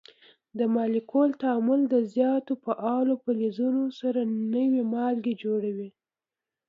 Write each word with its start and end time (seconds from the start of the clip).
د 0.57 0.59
مالګو 0.73 1.23
تعامل 1.43 1.81
د 1.93 1.95
زیاتو 2.13 2.53
فعالو 2.63 3.13
فلزونو 3.23 3.83
سره 3.99 4.19
نوي 4.55 4.81
مالګې 4.93 5.33
جوړوي. 5.43 5.89